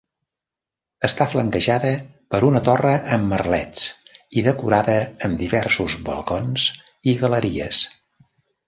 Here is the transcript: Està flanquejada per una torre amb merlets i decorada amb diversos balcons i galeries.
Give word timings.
Està 1.07 1.27
flanquejada 1.33 1.91
per 2.35 2.39
una 2.47 2.63
torre 2.71 2.95
amb 3.19 3.29
merlets 3.35 3.85
i 4.43 4.47
decorada 4.51 4.99
amb 5.29 5.41
diversos 5.45 5.99
balcons 6.11 6.69
i 7.13 7.19
galeries. 7.25 7.87